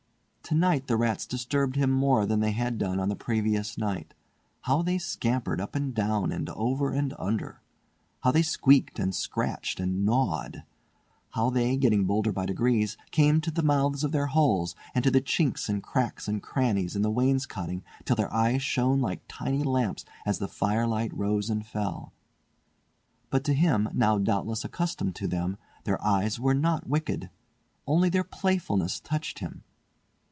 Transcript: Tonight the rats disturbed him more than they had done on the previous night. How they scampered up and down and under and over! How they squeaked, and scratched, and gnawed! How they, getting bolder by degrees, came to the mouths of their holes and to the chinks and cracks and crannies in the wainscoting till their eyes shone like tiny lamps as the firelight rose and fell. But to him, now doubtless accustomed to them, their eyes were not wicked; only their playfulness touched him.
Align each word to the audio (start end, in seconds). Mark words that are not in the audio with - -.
Tonight 0.43 0.87
the 0.87 0.97
rats 0.97 1.25
disturbed 1.25 1.77
him 1.77 1.89
more 1.89 2.25
than 2.25 2.41
they 2.41 2.51
had 2.51 2.77
done 2.77 2.99
on 2.99 3.07
the 3.07 3.15
previous 3.15 3.77
night. 3.77 4.13
How 4.63 4.81
they 4.81 4.97
scampered 4.97 5.61
up 5.61 5.75
and 5.75 5.93
down 5.93 6.29
and 6.33 6.49
under 6.49 6.89
and 6.89 7.13
over! 7.13 7.61
How 8.21 8.31
they 8.31 8.41
squeaked, 8.41 8.99
and 8.99 9.15
scratched, 9.15 9.79
and 9.79 10.03
gnawed! 10.03 10.63
How 11.29 11.51
they, 11.51 11.77
getting 11.77 12.03
bolder 12.03 12.33
by 12.33 12.45
degrees, 12.45 12.97
came 13.11 13.39
to 13.39 13.51
the 13.51 13.63
mouths 13.63 14.03
of 14.03 14.11
their 14.11 14.25
holes 14.25 14.75
and 14.93 15.05
to 15.05 15.11
the 15.11 15.21
chinks 15.21 15.69
and 15.69 15.81
cracks 15.81 16.27
and 16.27 16.43
crannies 16.43 16.97
in 16.97 17.01
the 17.01 17.09
wainscoting 17.11 17.81
till 18.03 18.17
their 18.17 18.33
eyes 18.33 18.61
shone 18.61 18.99
like 18.99 19.21
tiny 19.29 19.63
lamps 19.63 20.03
as 20.25 20.39
the 20.39 20.49
firelight 20.49 21.13
rose 21.15 21.49
and 21.49 21.65
fell. 21.65 22.11
But 23.29 23.45
to 23.45 23.53
him, 23.53 23.87
now 23.93 24.17
doubtless 24.17 24.65
accustomed 24.65 25.15
to 25.15 25.29
them, 25.29 25.55
their 25.85 26.03
eyes 26.05 26.41
were 26.41 26.55
not 26.55 26.89
wicked; 26.89 27.29
only 27.87 28.09
their 28.09 28.25
playfulness 28.25 28.99
touched 28.99 29.39
him. 29.39 29.63